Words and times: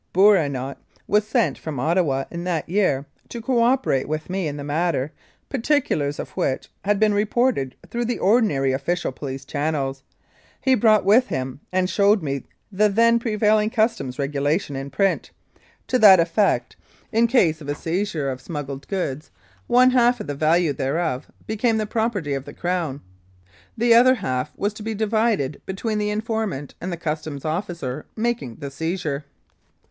Bourinot 0.13 0.77
was 1.05 1.27
sent 1.27 1.59
from 1.59 1.79
Ottawa 1.79 2.23
in 2.31 2.43
that 2.45 2.67
year 2.67 3.05
to 3.29 3.39
co 3.39 3.61
operate 3.61 4.07
with 4.09 4.31
me 4.31 4.47
in 4.47 4.57
the 4.57 4.63
matter, 4.63 5.11
particulars 5.47 6.17
of 6.17 6.31
which 6.31 6.69
had 6.83 6.99
been 6.99 7.13
reported 7.13 7.75
through 7.87 8.05
the 8.05 8.17
ordinary 8.17 8.71
official 8.71 9.11
police 9.11 9.45
channels, 9.45 10.01
he 10.59 10.73
brought 10.73 11.05
with 11.05 11.27
him 11.27 11.59
and 11.71 11.87
showed 11.87 12.23
me 12.23 12.43
the 12.71 12.89
then 12.89 13.19
prevailing 13.19 13.69
Customs 13.69 14.17
regulation 14.17 14.75
in 14.75 14.89
print, 14.89 15.29
to 15.85 15.99
the 15.99 16.19
effect 16.19 16.75
that, 17.11 17.15
in 17.19 17.27
case 17.27 17.61
of 17.61 17.69
a 17.69 17.75
seizure 17.75 18.27
of 18.31 18.39
98 18.49 18.69
1902 18.87 19.25
6. 19.27 19.27
Maple 19.27 19.27
Creek 19.27 19.27
smuggled 19.27 19.27
goods, 19.27 19.31
one 19.67 19.91
half 19.91 20.19
of 20.19 20.25
the 20.25 20.33
value 20.33 20.73
thereof 20.73 21.27
became 21.45 21.77
the 21.77 21.85
property 21.85 22.33
of 22.33 22.45
the 22.45 22.53
Crown, 22.53 23.01
the 23.77 23.93
other 23.93 24.15
half 24.15 24.49
was 24.57 24.73
to 24.73 24.81
be 24.81 24.95
divided 24.95 25.61
between 25.67 25.99
the 25.99 26.09
informant 26.09 26.73
and 26.81 26.91
the 26.91 26.97
Customs 26.97 27.45
officer 27.45 28.07
making 28.15 28.55
the 28.55 28.71
seizure. 28.71 29.25